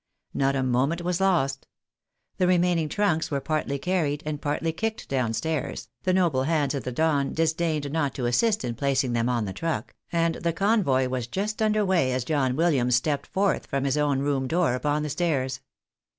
[0.33, 1.67] Not a moment was lost.
[2.37, 6.83] The remaining trunks were partly carried and partly kicked down stairs, the noble hands of
[6.85, 11.07] the Don disdained not to assist in placing them on the truck, and the convoy
[11.07, 15.03] was just under way as John Williams stepped forth from his own room door upon
[15.03, 15.59] the stairs.